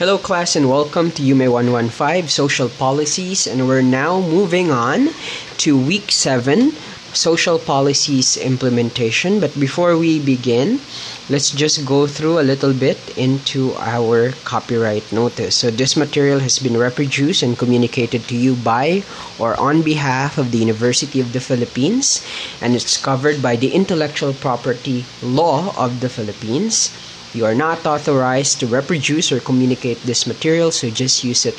Hello, 0.00 0.16
class, 0.16 0.56
and 0.56 0.64
welcome 0.64 1.12
to 1.12 1.20
HUME 1.20 1.52
115 1.52 2.32
Social 2.32 2.70
Policies. 2.70 3.46
And 3.46 3.68
we're 3.68 3.84
now 3.84 4.16
moving 4.18 4.70
on 4.72 5.12
to 5.60 5.76
week 5.76 6.10
7 6.10 6.72
Social 7.12 7.58
Policies 7.58 8.38
Implementation. 8.38 9.40
But 9.44 9.52
before 9.60 9.98
we 9.98 10.16
begin, 10.16 10.80
let's 11.28 11.50
just 11.50 11.84
go 11.84 12.06
through 12.06 12.40
a 12.40 12.48
little 12.48 12.72
bit 12.72 12.96
into 13.18 13.76
our 13.76 14.32
copyright 14.48 15.04
notice. 15.12 15.56
So, 15.56 15.68
this 15.68 16.00
material 16.00 16.40
has 16.40 16.58
been 16.58 16.80
reproduced 16.80 17.42
and 17.42 17.58
communicated 17.60 18.24
to 18.32 18.36
you 18.40 18.56
by 18.56 19.04
or 19.38 19.52
on 19.60 19.82
behalf 19.82 20.38
of 20.38 20.50
the 20.50 20.64
University 20.64 21.20
of 21.20 21.34
the 21.34 21.44
Philippines, 21.44 22.24
and 22.64 22.72
it's 22.72 22.96
covered 22.96 23.42
by 23.44 23.56
the 23.56 23.76
intellectual 23.76 24.32
property 24.32 25.04
law 25.20 25.76
of 25.76 26.00
the 26.00 26.08
Philippines. 26.08 26.88
You 27.32 27.44
are 27.44 27.54
not 27.54 27.86
authorized 27.86 28.58
to 28.58 28.66
reproduce 28.66 29.30
or 29.30 29.38
communicate 29.38 30.02
this 30.02 30.26
material, 30.26 30.72
so 30.72 30.90
just 30.90 31.22
use 31.22 31.46
it 31.46 31.56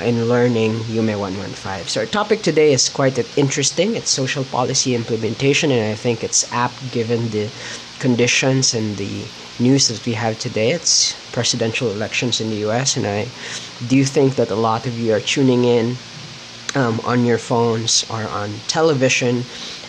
in 0.00 0.28
learning 0.28 0.84
HUME 0.84 1.18
115. 1.18 1.86
So, 1.86 2.00
our 2.00 2.06
topic 2.06 2.42
today 2.42 2.72
is 2.74 2.90
quite 2.90 3.16
interesting. 3.38 3.96
It's 3.96 4.10
social 4.10 4.44
policy 4.44 4.94
implementation, 4.94 5.70
and 5.70 5.90
I 5.90 5.94
think 5.94 6.22
it's 6.22 6.44
apt 6.52 6.92
given 6.92 7.30
the 7.30 7.48
conditions 8.00 8.74
and 8.74 8.98
the 8.98 9.24
news 9.58 9.88
that 9.88 10.04
we 10.04 10.12
have 10.12 10.38
today. 10.38 10.72
It's 10.72 11.16
presidential 11.32 11.90
elections 11.90 12.40
in 12.40 12.50
the 12.50 12.60
US, 12.68 12.94
and 12.96 13.06
I 13.06 13.28
do 13.86 14.04
think 14.04 14.36
that 14.36 14.50
a 14.50 14.56
lot 14.56 14.86
of 14.86 14.98
you 14.98 15.14
are 15.14 15.20
tuning 15.20 15.64
in 15.64 15.96
um, 16.74 17.00
on 17.04 17.24
your 17.24 17.38
phones 17.38 18.04
or 18.10 18.28
on 18.28 18.60
television 18.66 19.44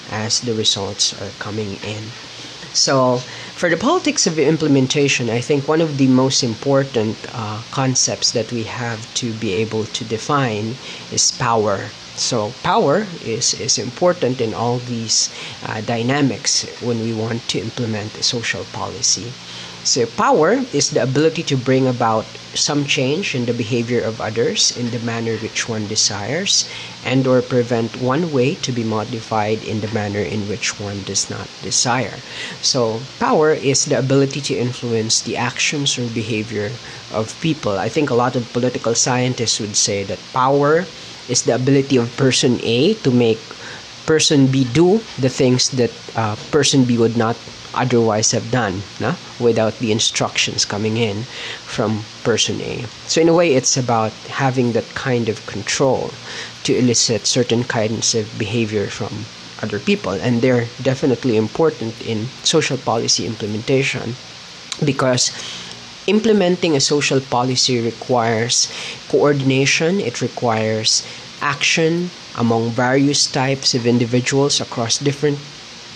as 0.10 0.40
the 0.40 0.54
results 0.54 1.20
are 1.22 1.32
coming 1.40 1.76
in. 1.84 2.12
So, 2.76 3.18
for 3.56 3.70
the 3.70 3.78
politics 3.78 4.28
of 4.28 4.38
implementation, 4.38 5.30
I 5.30 5.40
think 5.40 5.66
one 5.68 5.82
of 5.82 5.98
the 5.98 6.08
most 6.08 6.44
important 6.44 7.16
uh, 7.34 7.62
concepts 7.72 8.32
that 8.34 8.52
we 8.52 8.64
have 8.64 9.12
to 9.16 9.32
be 9.34 9.54
able 9.54 9.86
to 9.86 10.04
define 10.04 10.76
is 11.12 11.32
power. 11.32 11.90
So, 12.16 12.52
power 12.64 13.08
is, 13.24 13.54
is 13.60 13.78
important 13.78 14.42
in 14.42 14.54
all 14.54 14.80
these 14.80 15.30
uh, 15.64 15.82
dynamics 15.82 16.66
when 16.82 17.00
we 17.02 17.14
want 17.14 17.48
to 17.50 17.60
implement 17.60 18.18
a 18.18 18.24
social 18.24 18.66
policy. 18.66 19.32
So 19.86 20.08
power 20.18 20.66
is 20.74 20.90
the 20.90 21.04
ability 21.04 21.44
to 21.44 21.56
bring 21.56 21.88
about 21.88 22.26
some 22.58 22.86
change 22.90 23.36
in 23.36 23.46
the 23.46 23.54
behavior 23.54 24.02
of 24.02 24.20
others 24.20 24.76
in 24.76 24.90
the 24.90 24.98
manner 24.98 25.38
which 25.38 25.70
one 25.70 25.86
desires 25.86 26.66
and 27.06 27.28
or 27.28 27.44
prevent 27.46 28.02
one 28.02 28.32
way 28.34 28.56
to 28.66 28.72
be 28.72 28.84
modified 28.84 29.62
in 29.64 29.82
the 29.82 29.94
manner 29.94 30.26
in 30.26 30.50
which 30.50 30.80
one 30.80 31.04
does 31.04 31.30
not 31.30 31.48
desire. 31.62 32.18
So 32.66 33.06
power 33.20 33.54
is 33.54 33.86
the 33.86 34.00
ability 34.00 34.42
to 34.50 34.58
influence 34.58 35.22
the 35.22 35.38
actions 35.38 36.00
or 36.00 36.10
behavior 36.10 36.72
of 37.14 37.40
people. 37.40 37.78
I 37.78 37.88
think 37.88 38.10
a 38.10 38.18
lot 38.18 38.36
of 38.36 38.52
political 38.54 38.96
scientists 38.96 39.60
would 39.60 39.76
say 39.76 40.04
that 40.04 40.20
power 40.34 40.88
is 41.30 41.44
the 41.44 41.54
ability 41.54 41.98
of 41.98 42.10
person 42.18 42.58
A 42.64 42.96
to 43.06 43.12
make 43.12 43.40
person 44.06 44.48
B 44.48 44.66
do 44.66 45.02
the 45.22 45.30
things 45.30 45.70
that 45.78 45.94
uh, 46.16 46.36
person 46.50 46.86
B 46.86 46.98
would 46.98 47.18
not 47.18 47.38
otherwise 47.76 48.32
have 48.32 48.52
done 48.52 48.84
no? 49.00 49.16
without 49.40 49.78
the 49.80 49.92
instructions 49.92 50.66
coming 50.66 50.98
in 50.98 51.24
from 51.66 52.04
person 52.24 52.62
A. 52.62 52.86
So, 53.08 53.22
in 53.22 53.30
a 53.30 53.34
way, 53.34 53.54
it's 53.54 53.78
about 53.78 54.14
having 54.30 54.74
that 54.74 54.96
kind 54.96 55.30
of 55.30 55.46
control 55.46 56.12
to 56.64 56.76
elicit 56.76 57.28
certain 57.28 57.64
kinds 57.64 58.16
of 58.16 58.40
behavior 58.40 58.88
from 58.88 59.26
other 59.62 59.80
people, 59.80 60.14
and 60.14 60.42
they're 60.42 60.68
definitely 60.82 61.38
important 61.38 62.02
in 62.06 62.28
social 62.44 62.78
policy 62.78 63.26
implementation 63.26 64.16
because 64.84 65.32
implementing 66.08 66.76
a 66.76 66.80
social 66.82 67.20
policy 67.22 67.80
requires 67.80 68.72
coordination, 69.10 70.00
it 70.00 70.22
requires 70.22 71.06
action 71.42 72.10
among 72.38 72.72
various 72.72 73.26
types 73.32 73.74
of 73.74 73.88
individuals 73.88 74.60
across 74.60 74.98
different 74.98 75.40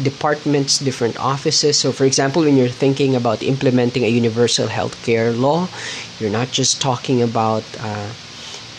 departments, 0.02 0.80
different 0.80 1.18
offices. 1.20 1.78
So, 1.80 1.92
for 1.92 2.06
example, 2.06 2.44
when 2.44 2.58
you're 2.58 2.70
thinking 2.70 3.16
about 3.16 3.44
implementing 3.44 4.04
a 4.04 4.08
universal 4.08 4.68
health 4.68 5.02
care 5.04 5.32
law, 5.32 5.68
you're 6.20 6.30
not 6.30 6.52
just 6.52 6.82
talking 6.82 7.22
about 7.22 7.64
uh, 7.80 8.10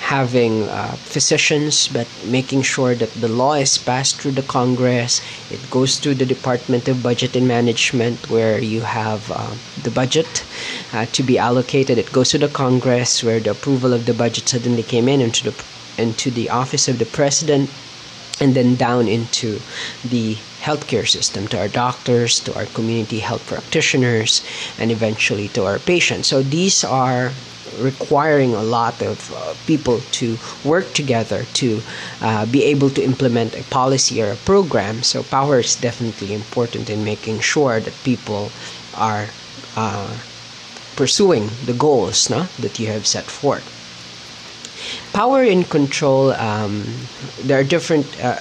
having 0.01 0.69
uh, 0.69 0.91
physicians, 1.07 1.87
but 1.89 2.09
making 2.27 2.63
sure 2.63 2.95
that 2.95 3.13
the 3.15 3.29
law 3.29 3.55
is 3.55 3.79
passed 3.79 4.21
through 4.21 4.33
the 4.33 4.43
Congress. 4.43 5.21
It 5.51 5.71
goes 5.71 5.99
through 5.99 6.17
the 6.17 6.27
Department 6.27 6.89
of 6.89 7.03
Budget 7.03 7.37
and 7.37 7.47
Management, 7.47 8.29
where 8.29 8.59
you 8.59 8.81
have 8.81 9.31
uh, 9.31 9.55
the 9.83 9.91
budget 9.91 10.45
uh, 10.93 11.07
to 11.13 11.23
be 11.23 11.39
allocated. 11.39 11.99
It 11.99 12.13
goes 12.13 12.31
to 12.31 12.39
the 12.39 12.49
Congress, 12.49 13.23
where 13.23 13.41
the 13.41 13.53
approval 13.53 13.93
of 13.93 14.07
the 14.07 14.15
budget 14.15 14.49
suddenly 14.49 14.83
came 14.83 15.09
in 15.09 15.21
into 15.21 15.51
the 15.51 15.55
into 15.99 16.31
the 16.31 16.49
office 16.49 16.89
of 16.89 16.99
the 16.99 17.05
president 17.05 17.69
and 18.41 18.55
then 18.55 18.75
down 18.75 19.07
into 19.07 19.61
the 20.05 20.37
healthcare 20.61 21.09
system 21.09 21.49
to 21.49 21.59
our 21.59 21.69
doctors, 21.69 22.41
to 22.41 22.55
our 22.55 22.67
community 22.67 23.21
health 23.21 23.47
practitioners, 23.47 24.45
and 24.79 24.91
eventually 24.91 25.49
to 25.49 25.65
our 25.65 25.79
patients. 25.79 26.29
So 26.29 26.43
these 26.43 26.85
are 26.85 27.33
requiring 27.79 28.55
a 28.55 28.63
lot 28.63 29.01
of 29.03 29.33
uh, 29.33 29.55
people 29.67 30.01
to 30.13 30.39
work 30.65 30.93
together 30.93 31.47
to 31.55 31.83
uh, 32.21 32.45
be 32.47 32.65
able 32.65 32.91
to 32.91 33.03
implement 33.03 33.57
a 33.57 33.63
policy 33.65 34.23
or 34.23 34.33
a 34.33 34.37
program. 34.37 35.03
So 35.03 35.23
power 35.23 35.61
is 35.61 35.77
definitely 35.77 36.35
important 36.35 36.91
in 36.91 37.05
making 37.05 37.41
sure 37.41 37.81
that 37.81 37.95
people 38.05 38.51
are 38.95 39.29
uh, 39.77 40.19
pursuing 40.97 41.51
the 41.65 41.73
goals 41.73 42.29
no, 42.29 42.49
that 42.59 42.79
you 42.79 42.89
have 42.89 43.07
set 43.07 43.25
forth 43.25 43.80
power 45.13 45.43
and 45.43 45.69
control 45.69 46.33
um, 46.33 46.85
there 47.43 47.59
are 47.59 47.65
different 47.65 48.07
uh, 48.23 48.39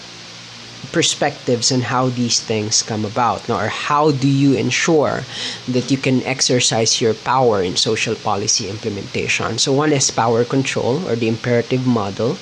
perspectives 0.92 1.72
on 1.72 1.82
how 1.82 2.10
these 2.10 2.42
things 2.42 2.82
come 2.82 3.06
about 3.06 3.50
or 3.50 3.68
how 3.68 4.12
do 4.12 4.28
you 4.28 4.54
ensure 4.54 5.24
that 5.68 5.92
you 5.92 5.98
can 5.98 6.24
exercise 6.24 7.02
your 7.02 7.14
power 7.14 7.62
in 7.62 7.76
social 7.76 8.16
policy 8.16 8.68
implementation. 8.70 9.58
So 9.58 9.72
one 9.74 9.94
is 9.94 10.10
power 10.10 10.44
control 10.44 11.08
or 11.08 11.16
the 11.16 11.28
imperative 11.28 11.86
model 11.86 12.38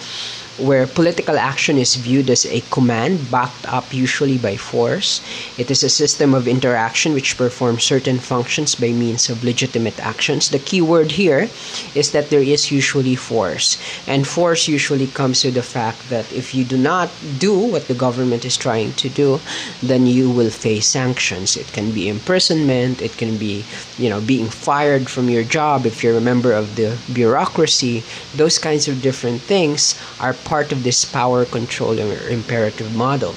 where 0.57 0.87
political 0.87 1.37
action 1.37 1.77
is 1.77 1.95
viewed 1.95 2.29
as 2.29 2.45
a 2.45 2.61
command 2.71 3.29
backed 3.31 3.65
up 3.67 3.93
usually 3.93 4.37
by 4.37 4.55
force. 4.57 5.21
It 5.57 5.69
is 5.69 5.83
a 5.83 5.89
system 5.89 6.33
of 6.33 6.47
interaction 6.47 7.13
which 7.13 7.37
performs 7.37 7.83
certain 7.83 8.19
functions 8.19 8.75
by 8.75 8.91
means 8.91 9.29
of 9.29 9.43
legitimate 9.43 9.99
actions. 9.99 10.49
The 10.49 10.59
key 10.59 10.81
word 10.81 11.11
here 11.11 11.49
is 11.93 12.11
that 12.11 12.29
there 12.29 12.41
is 12.41 12.71
usually 12.71 13.15
force. 13.15 13.77
And 14.07 14.27
force 14.27 14.67
usually 14.67 15.07
comes 15.07 15.41
to 15.41 15.51
the 15.51 15.63
fact 15.63 16.09
that 16.09 16.31
if 16.33 16.55
you 16.55 16.63
do 16.63 16.77
not 16.77 17.09
do 17.37 17.57
what 17.57 17.87
the 17.87 17.93
government 17.93 18.45
is 18.45 18.57
trying 18.57 18.93
to 18.93 19.09
do, 19.09 19.39
then 19.81 20.07
you 20.07 20.29
will 20.29 20.49
face 20.49 20.87
sanctions. 20.87 21.55
It 21.55 21.67
can 21.73 21.91
be 21.91 22.09
imprisonment, 22.09 23.01
it 23.01 23.17
can 23.17 23.37
be, 23.37 23.63
you 23.97 24.09
know, 24.09 24.21
being 24.21 24.47
fired 24.47 25.09
from 25.09 25.29
your 25.29 25.43
job 25.43 25.85
if 25.85 26.03
you're 26.03 26.17
a 26.17 26.21
member 26.21 26.53
of 26.53 26.75
the 26.75 26.97
bureaucracy. 27.13 28.03
Those 28.35 28.57
kinds 28.57 28.87
of 28.87 29.01
different 29.01 29.41
things 29.41 29.99
are 30.19 30.33
part 30.47 30.71
of 30.71 30.83
this 30.87 31.03
power 31.03 31.43
control 31.43 31.99
imperative 31.99 32.95
model. 32.95 33.35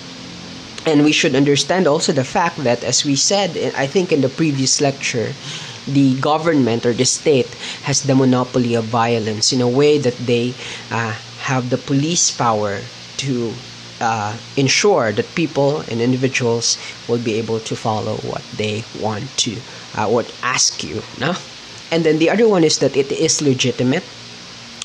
And 0.87 1.05
we 1.05 1.13
should 1.13 1.35
understand 1.35 1.87
also 1.87 2.13
the 2.13 2.25
fact 2.25 2.63
that, 2.65 2.85
as 2.85 3.05
we 3.05 3.17
said, 3.17 3.59
I 3.77 3.87
think 3.87 4.13
in 4.13 4.23
the 4.23 4.31
previous 4.31 4.81
lecture, 4.81 5.35
the 5.87 6.15
government 6.21 6.87
or 6.87 6.95
the 6.95 7.05
state 7.05 7.51
has 7.83 8.05
the 8.07 8.15
monopoly 8.15 8.75
of 8.75 8.85
violence 8.85 9.53
in 9.53 9.61
a 9.61 9.69
way 9.69 9.99
that 9.99 10.17
they 10.17 10.55
uh, 10.91 11.19
have 11.51 11.69
the 11.69 11.77
police 11.77 12.31
power 12.31 12.81
to 13.19 13.53
uh, 14.01 14.39
ensure 14.57 15.13
that 15.13 15.35
people 15.35 15.81
and 15.91 16.01
individuals 16.01 16.79
will 17.09 17.19
be 17.19 17.35
able 17.35 17.61
to 17.61 17.77
follow 17.77 18.17
what 18.25 18.45
they 18.57 18.85
want 19.03 19.29
to, 19.37 19.59
uh, 19.99 20.07
what 20.07 20.33
ask 20.43 20.83
you. 20.83 21.03
No? 21.19 21.35
And 21.91 22.05
then 22.05 22.19
the 22.19 22.31
other 22.31 22.49
one 22.49 22.65
is 22.65 22.79
that 22.79 22.97
it 22.97 23.13
is 23.13 23.43
legitimate 23.43 24.05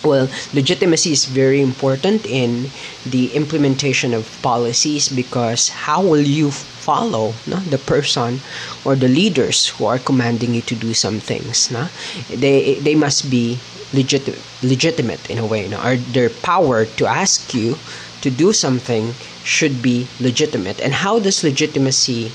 well 0.06 0.30
legitimacy 0.54 1.12
is 1.12 1.26
very 1.26 1.62
important 1.62 2.26
in 2.26 2.70
the 3.06 3.34
implementation 3.34 4.14
of 4.14 4.30
policies 4.42 5.10
because 5.10 5.70
how 5.86 6.02
will 6.02 6.22
you 6.22 6.52
follow 6.52 7.34
no, 7.48 7.58
the 7.66 7.78
person 7.80 8.40
or 8.86 8.96
the 8.96 9.08
leaders 9.10 9.70
who 9.76 9.86
are 9.86 9.98
commanding 9.98 10.54
you 10.54 10.62
to 10.62 10.76
do 10.76 10.94
some 10.94 11.20
things 11.20 11.72
no? 11.72 11.90
they 12.30 12.76
they 12.76 12.96
must 12.96 13.30
be 13.30 13.58
legit, 13.94 14.30
legitimate 14.62 15.30
in 15.30 15.38
a 15.38 15.46
way 15.46 15.68
no? 15.68 15.82
or 15.82 15.98
their 15.98 16.30
power 16.30 16.86
to 16.86 17.06
ask 17.06 17.54
you 17.54 17.78
to 18.22 18.30
do 18.30 18.54
something 18.54 19.14
should 19.44 19.82
be 19.82 20.08
legitimate 20.20 20.80
and 20.82 20.94
how 21.06 21.20
does 21.20 21.44
legitimacy 21.44 22.32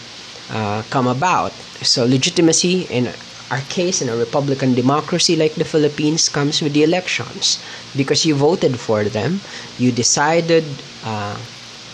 uh, 0.50 0.82
come 0.90 1.06
about 1.06 1.52
so 1.82 2.04
legitimacy 2.04 2.82
in 2.90 3.08
our 3.50 3.60
case 3.68 4.00
in 4.00 4.08
a 4.08 4.16
republican 4.16 4.74
democracy 4.74 5.36
like 5.36 5.54
the 5.54 5.64
Philippines 5.64 6.28
comes 6.28 6.62
with 6.62 6.72
the 6.72 6.82
elections. 6.82 7.58
Because 7.96 8.24
you 8.24 8.34
voted 8.34 8.78
for 8.78 9.04
them, 9.04 9.40
you 9.78 9.90
decided 9.92 10.64
uh, 11.04 11.38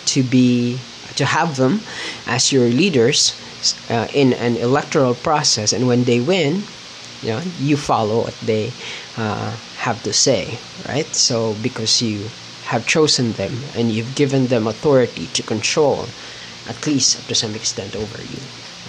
to 0.06 0.23
be 0.23 0.79
to 1.17 1.25
have 1.25 1.56
them 1.56 1.81
as 2.26 2.53
your 2.53 2.69
leaders 2.69 3.32
uh, 3.88 4.06
in 4.12 4.35
an 4.35 4.56
electoral 4.56 5.14
process, 5.14 5.73
and 5.73 5.88
when 5.88 6.05
they 6.05 6.20
win, 6.20 6.64
you 7.23 7.31
know 7.31 7.43
you 7.58 7.76
follow 7.76 8.25
what 8.25 8.37
they 8.41 8.73
uh, 9.17 9.56
have 9.79 10.03
to 10.03 10.12
say 10.12 10.58
right? 10.88 11.14
So 11.14 11.55
because 11.62 12.03
you 12.03 12.29
have 12.64 12.87
chosen 12.87 13.32
them 13.32 13.62
and 13.75 13.91
you've 13.91 14.14
given 14.14 14.49
them 14.49 14.67
authority 14.67 15.26
to 15.29 15.43
control 15.43 16.06
at 16.69 16.87
least 16.87 17.26
to 17.29 17.35
some 17.35 17.55
extent 17.55 17.94
over 17.94 18.23
you 18.23 18.41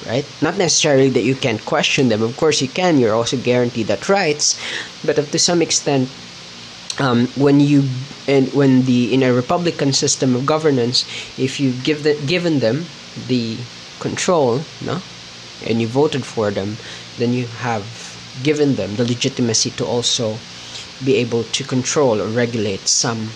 right? 0.06 0.26
Not 0.42 0.58
necessarily 0.58 1.10
that 1.10 1.24
you 1.24 1.36
can't 1.36 1.64
question 1.66 2.10
them. 2.10 2.22
Of 2.22 2.38
course 2.38 2.62
you 2.62 2.68
can. 2.68 3.00
You're 3.00 3.16
also 3.16 3.38
guaranteed 3.38 3.88
that 3.88 4.10
rights. 4.10 4.60
But 5.04 5.16
to 5.16 5.40
some 5.40 5.62
extent 5.62 6.10
um, 7.00 7.28
when 7.36 7.60
you 7.60 7.84
and 8.28 8.54
when 8.54 8.84
the 8.84 9.14
in 9.14 9.24
a 9.24 9.34
republican 9.34 9.94
system 9.94 10.36
of 10.36 10.46
governance 10.46 11.06
if 11.38 11.60
you 11.60 11.72
give 11.72 12.04
the, 12.04 12.16
given 12.26 12.60
them 12.60 12.86
the 13.28 13.58
control 14.00 14.62
no 14.84 15.02
and 15.66 15.82
you 15.82 15.88
voted 15.88 16.26
for 16.26 16.52
them 16.52 16.78
then 17.18 17.34
you 17.34 17.48
have 17.48 17.86
given 18.44 18.76
them 18.76 18.96
the 18.96 19.04
legitimacy 19.06 19.72
to 19.72 19.86
also 19.86 20.38
be 21.04 21.16
able 21.16 21.44
to 21.44 21.64
control 21.64 22.22
or 22.22 22.28
regulate 22.28 22.88
some 22.88 23.30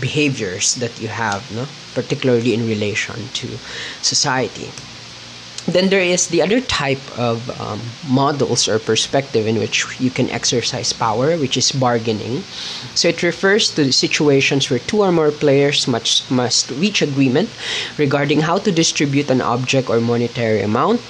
behaviors 0.00 0.74
that 0.76 1.00
you 1.00 1.08
have 1.08 1.50
no 1.52 1.66
particularly 1.94 2.54
in 2.54 2.66
relation 2.66 3.28
to 3.32 3.58
society 4.02 4.70
then 5.66 5.90
there 5.90 6.00
is 6.00 6.28
the 6.28 6.42
other 6.42 6.60
type 6.60 7.00
of 7.18 7.48
um, 7.60 7.80
models 8.08 8.68
or 8.68 8.78
perspective 8.78 9.46
in 9.46 9.58
which 9.58 9.84
you 10.00 10.10
can 10.10 10.30
exercise 10.30 10.92
power, 10.92 11.36
which 11.36 11.56
is 11.56 11.72
bargaining. 11.72 12.42
So 12.94 13.08
it 13.08 13.22
refers 13.22 13.74
to 13.74 13.92
situations 13.92 14.70
where 14.70 14.80
two 14.80 15.02
or 15.02 15.12
more 15.12 15.30
players 15.30 15.86
must, 15.86 16.30
must 16.30 16.70
reach 16.70 17.02
agreement 17.02 17.50
regarding 17.98 18.40
how 18.40 18.58
to 18.58 18.72
distribute 18.72 19.30
an 19.30 19.40
object 19.40 19.88
or 19.90 20.00
monetary 20.00 20.62
amount 20.62 21.00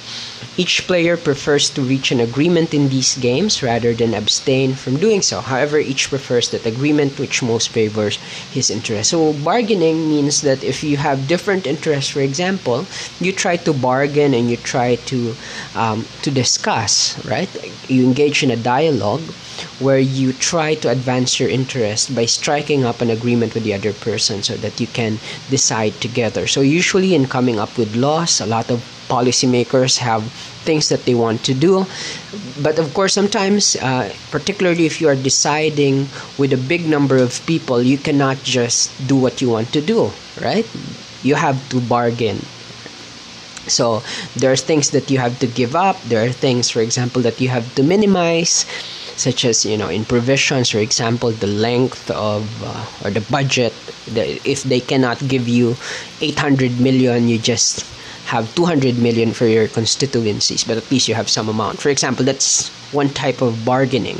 each 0.56 0.86
player 0.86 1.16
prefers 1.16 1.70
to 1.70 1.82
reach 1.82 2.10
an 2.10 2.20
agreement 2.20 2.74
in 2.74 2.88
these 2.88 3.16
games 3.16 3.62
rather 3.62 3.94
than 3.94 4.14
abstain 4.14 4.74
from 4.74 4.96
doing 4.96 5.22
so. 5.22 5.40
However, 5.40 5.78
each 5.78 6.08
prefers 6.08 6.50
that 6.50 6.66
agreement 6.66 7.18
which 7.18 7.42
most 7.42 7.68
favors 7.70 8.16
his 8.50 8.70
interest. 8.70 9.10
So, 9.10 9.32
bargaining 9.32 10.08
means 10.08 10.42
that 10.42 10.64
if 10.64 10.82
you 10.82 10.96
have 10.96 11.28
different 11.28 11.66
interests, 11.66 12.10
for 12.10 12.20
example, 12.20 12.86
you 13.20 13.32
try 13.32 13.56
to 13.58 13.72
bargain 13.72 14.34
and 14.34 14.50
you 14.50 14.56
try 14.56 14.96
to 15.06 15.34
um, 15.74 16.06
to 16.22 16.30
discuss, 16.30 17.16
right? 17.24 17.48
You 17.88 18.04
engage 18.04 18.42
in 18.42 18.50
a 18.50 18.56
dialogue 18.56 19.22
where 19.78 19.98
you 19.98 20.32
try 20.32 20.74
to 20.74 20.88
advance 20.90 21.38
your 21.38 21.48
interest 21.48 22.14
by 22.14 22.24
striking 22.24 22.84
up 22.84 23.00
an 23.00 23.10
agreement 23.10 23.54
with 23.54 23.64
the 23.64 23.74
other 23.74 23.92
person 23.92 24.42
so 24.42 24.56
that 24.56 24.80
you 24.80 24.86
can 24.86 25.18
decide 25.48 25.94
together. 26.00 26.46
So, 26.46 26.60
usually, 26.60 27.14
in 27.14 27.26
coming 27.26 27.58
up 27.58 27.78
with 27.78 27.94
laws, 27.94 28.40
a 28.40 28.46
lot 28.46 28.70
of 28.70 28.82
policymakers 29.10 29.98
have 29.98 30.22
things 30.62 30.88
that 30.88 31.04
they 31.04 31.14
want 31.14 31.42
to 31.44 31.54
do. 31.54 31.84
But 32.62 32.78
of 32.78 32.94
course, 32.94 33.12
sometimes, 33.14 33.74
uh, 33.82 34.12
particularly 34.30 34.86
if 34.86 35.00
you 35.00 35.08
are 35.08 35.16
deciding 35.16 36.08
with 36.38 36.52
a 36.52 36.60
big 36.60 36.86
number 36.86 37.16
of 37.18 37.44
people, 37.46 37.82
you 37.82 37.98
cannot 37.98 38.42
just 38.44 38.92
do 39.08 39.16
what 39.16 39.42
you 39.42 39.50
want 39.50 39.72
to 39.72 39.80
do, 39.80 40.12
right? 40.40 40.68
You 41.22 41.34
have 41.34 41.58
to 41.70 41.80
bargain. 41.80 42.40
So 43.68 44.02
there 44.34 44.50
are 44.50 44.56
things 44.56 44.90
that 44.90 45.10
you 45.10 45.18
have 45.18 45.38
to 45.40 45.46
give 45.46 45.76
up. 45.76 46.00
There 46.02 46.24
are 46.24 46.32
things, 46.32 46.70
for 46.70 46.80
example, 46.80 47.22
that 47.22 47.40
you 47.40 47.48
have 47.48 47.74
to 47.76 47.82
minimize, 47.82 48.66
such 49.16 49.44
as 49.44 49.64
you 49.64 49.76
know 49.76 49.88
in 49.88 50.04
provisions, 50.04 50.70
for 50.70 50.78
example, 50.78 51.30
the 51.30 51.46
length 51.46 52.10
of 52.10 52.48
uh, 52.64 52.86
or 53.04 53.10
the 53.10 53.20
budget. 53.30 53.72
The, 54.10 54.40
if 54.48 54.64
they 54.64 54.80
cannot 54.80 55.22
give 55.28 55.46
you 55.46 55.76
800 56.20 56.80
million, 56.80 57.28
you 57.28 57.38
just 57.38 57.84
have 58.30 58.54
200 58.54 58.98
million 58.98 59.32
for 59.34 59.46
your 59.46 59.66
constituencies, 59.66 60.62
but 60.62 60.76
at 60.78 60.90
least 60.90 61.08
you 61.08 61.14
have 61.14 61.28
some 61.28 61.48
amount. 61.48 61.80
For 61.80 61.90
example, 61.90 62.24
that's 62.24 62.70
one 62.94 63.10
type 63.10 63.42
of 63.42 63.64
bargaining. 63.64 64.18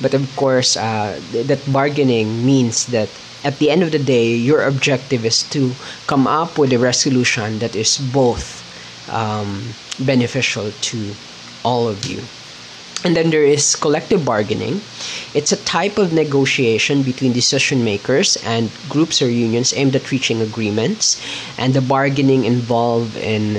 But 0.00 0.12
of 0.12 0.28
course, 0.36 0.76
uh, 0.76 1.20
that 1.32 1.60
bargaining 1.72 2.44
means 2.44 2.86
that 2.92 3.08
at 3.44 3.58
the 3.58 3.70
end 3.70 3.82
of 3.82 3.92
the 3.92 3.98
day, 3.98 4.28
your 4.36 4.60
objective 4.62 5.24
is 5.24 5.42
to 5.56 5.72
come 6.06 6.26
up 6.26 6.58
with 6.58 6.72
a 6.72 6.78
resolution 6.78 7.58
that 7.60 7.74
is 7.74 7.96
both 8.12 8.60
um, 9.08 9.72
beneficial 9.98 10.72
to 10.92 11.14
all 11.64 11.88
of 11.88 12.04
you. 12.04 12.20
And 13.02 13.16
then 13.16 13.30
there 13.30 13.44
is 13.44 13.76
collective 13.76 14.24
bargaining. 14.24 14.82
It's 15.32 15.52
a 15.52 15.64
type 15.64 15.96
of 15.96 16.12
negotiation 16.12 17.02
between 17.02 17.32
decision 17.32 17.82
makers 17.82 18.36
and 18.44 18.70
groups 18.88 19.22
or 19.22 19.30
unions 19.30 19.72
aimed 19.72 19.96
at 19.96 20.10
reaching 20.10 20.42
agreements. 20.42 21.16
And 21.56 21.72
the 21.72 21.80
bargaining 21.80 22.44
involved 22.44 23.16
in 23.16 23.56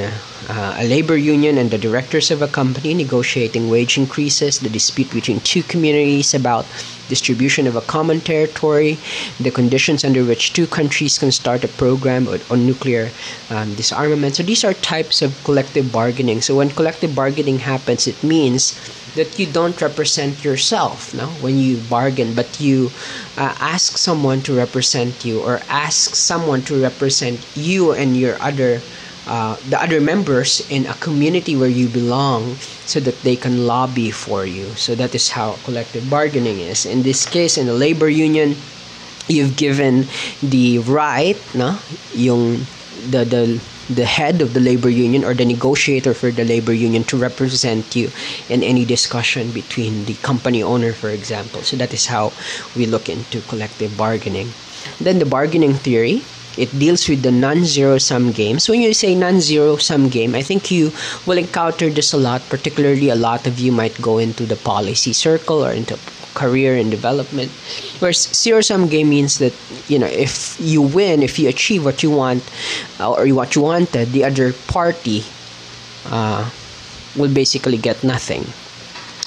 uh, 0.50 0.76
a 0.78 0.86
labor 0.88 1.18
union 1.18 1.58
and 1.58 1.72
the 1.72 1.78
directors 1.78 2.30
of 2.30 2.42
a 2.42 2.48
company 2.48 2.94
negotiating 2.94 3.70
wage 3.70 3.98
increases, 3.98 4.60
the 4.60 4.70
dispute 4.70 5.10
between 5.12 5.40
two 5.40 5.64
communities 5.64 6.34
about 6.34 6.66
distribution 7.08 7.68
of 7.68 7.76
a 7.76 7.82
common 7.82 8.22
territory, 8.22 8.98
the 9.40 9.52
conditions 9.52 10.04
under 10.04 10.24
which 10.24 10.54
two 10.54 10.66
countries 10.66 11.20
can 11.20 11.32
start 11.32 11.64
a 11.64 11.68
program 11.68 12.28
on 12.50 12.66
nuclear 12.66 13.12
um, 13.50 13.76
disarmament. 13.76 14.36
So 14.36 14.44
these 14.44 14.64
are 14.64 14.74
types 14.74 15.22
of 15.22 15.36
collective 15.44 15.92
bargaining. 15.92 16.42
So 16.42 16.56
when 16.56 16.70
collective 16.70 17.14
bargaining 17.14 17.60
happens, 17.60 18.08
it 18.08 18.24
means 18.24 18.80
that 19.16 19.38
you 19.40 19.46
don't 19.46 19.82
represent 19.82 20.44
yourself 20.44 21.14
no? 21.14 21.28
When 21.44 21.58
you 21.58 21.78
bargain 21.78 22.34
but 22.34 22.60
you 22.60 22.92
uh, 23.38 23.56
ask 23.60 23.98
someone 23.98 24.42
to 24.44 24.54
represent 24.54 25.26
you 25.26 25.42
or 25.42 25.62
ask 25.68 26.16
someone 26.16 26.62
to 26.64 26.82
represent 26.82 27.46
you 27.56 27.92
and 27.92 28.16
your 28.16 28.42
other 28.42 28.82
uh, 29.28 29.56
the 29.70 29.82
other 29.82 30.02
members 30.02 30.66
in 30.70 30.86
a 30.88 30.94
community 30.96 31.56
where 31.56 31.70
you 31.70 31.88
belong 31.88 32.56
so 32.90 33.00
that 33.00 33.22
they 33.22 33.36
can 33.36 33.68
lobby 33.68 34.10
for 34.10 34.46
you. 34.46 34.74
So 34.74 34.96
that 34.96 35.14
is 35.14 35.30
how 35.30 35.60
collective 35.64 36.10
bargaining 36.10 36.60
is. 36.60 36.86
In 36.86 37.04
this 37.04 37.26
case 37.26 37.58
in 37.58 37.70
a 37.70 37.74
labor 37.74 38.10
union 38.10 38.56
you've 39.28 39.56
given 39.56 40.08
the 40.42 40.80
right 40.80 41.38
no? 41.54 41.80
Yung 42.14 42.66
the 43.10 43.24
the 43.26 43.62
the 43.96 44.06
head 44.06 44.42
of 44.42 44.54
the 44.54 44.60
labor 44.60 44.90
union 44.90 45.24
or 45.24 45.34
the 45.34 45.46
negotiator 45.46 46.14
for 46.14 46.32
the 46.32 46.46
labor 46.46 46.74
union 46.74 47.04
to 47.06 47.18
represent 47.18 47.96
you 47.96 48.10
in 48.50 48.64
any 48.64 48.86
discussion 48.86 49.52
between 49.52 50.06
the 50.06 50.16
company 50.16 50.64
owner, 50.64 50.94
for 50.94 51.10
example. 51.10 51.62
So 51.62 51.78
that 51.78 51.94
is 51.94 52.08
how 52.08 52.34
we 52.76 52.86
look 52.86 53.10
into 53.10 53.42
collective 53.42 53.98
bargaining. 53.98 54.52
Then 55.00 55.20
the 55.20 55.26
bargaining 55.26 55.74
theory. 55.74 56.24
It 56.58 56.78
deals 56.78 57.08
with 57.08 57.24
the 57.24 57.32
non-zero 57.32 57.98
sum 57.98 58.34
games. 58.34 58.68
When 58.68 58.82
you 58.82 58.94
say 58.94 59.16
non-zero 59.16 59.78
sum 59.78 60.10
game, 60.10 60.36
I 60.36 60.42
think 60.42 60.70
you 60.70 60.92
will 61.26 61.38
encounter 61.38 61.90
this 61.90 62.12
a 62.12 62.18
lot. 62.18 62.42
Particularly, 62.50 63.08
a 63.08 63.16
lot 63.16 63.48
of 63.48 63.58
you 63.58 63.72
might 63.72 64.02
go 64.02 64.18
into 64.18 64.46
the 64.46 64.58
policy 64.58 65.14
circle 65.14 65.64
or 65.64 65.72
into 65.72 65.96
career 66.34 66.76
and 66.76 66.92
development. 66.92 67.52
Whereas 68.00 68.30
zero 68.34 68.62
sum 68.62 68.88
game 68.88 69.10
means 69.10 69.40
that 69.40 69.54
you 69.88 70.00
know 70.00 70.08
if 70.08 70.58
you 70.60 70.82
win, 70.82 71.24
if 71.24 71.40
you 71.40 71.50
achieve 71.50 71.86
what 71.86 72.04
you 72.04 72.12
want 72.12 72.44
uh, 73.00 73.12
or 73.12 73.28
what 73.30 73.56
you 73.56 73.62
wanted, 73.62 74.12
the 74.12 74.24
other 74.24 74.54
party 74.68 75.24
uh, 76.08 76.50
will 77.16 77.34
basically 77.34 77.78
get 77.78 78.04
nothing. 78.04 78.46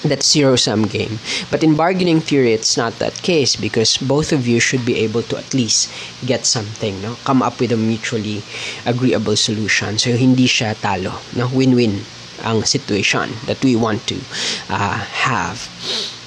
That's 0.05 0.31
zero 0.31 0.57
sum 0.57 0.85
game. 0.85 1.19
But 1.51 1.65
in 1.65 1.77
bargaining 1.77 2.21
theory, 2.21 2.53
it's 2.53 2.77
not 2.77 2.99
that 3.01 3.15
case 3.23 3.57
because 3.57 3.97
both 3.97 4.33
of 4.33 4.47
you 4.47 4.61
should 4.61 4.85
be 4.85 5.01
able 5.01 5.23
to 5.33 5.39
at 5.39 5.55
least 5.55 5.89
get 6.27 6.45
something, 6.45 7.01
no? 7.01 7.17
Come 7.25 7.41
up 7.41 7.59
with 7.59 7.73
a 7.73 7.81
mutually 7.81 8.43
agreeable 8.85 9.37
solution. 9.37 9.97
So 9.97 10.13
hindi 10.13 10.45
siya 10.45 10.77
talo, 10.77 11.17
no? 11.33 11.49
Win-win 11.49 12.05
ang 12.45 12.65
situation 12.69 13.33
that 13.47 13.65
we 13.65 13.77
want 13.77 14.07
to 14.13 14.21
uh, 14.69 15.01
have. 15.25 15.65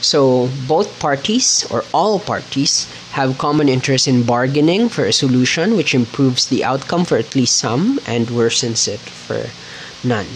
So 0.01 0.50
both 0.68 1.00
parties 1.00 1.66
or 1.72 1.84
all 1.94 2.20
parties 2.20 2.88
have 3.12 3.38
common 3.38 3.68
interest 3.68 4.08
in 4.08 4.24
bargaining 4.24 4.89
for 4.89 5.06
a 5.06 5.13
solution 5.13 5.75
which 5.75 5.96
improves 5.96 6.48
the 6.48 6.63
outcome 6.63 7.06
for 7.06 7.18
at 7.18 7.36
least 7.36 7.58
some 7.58 8.00
and 8.06 8.27
worsens 8.27 8.88
it 8.88 9.00
for 9.00 9.50
none. 10.08 10.27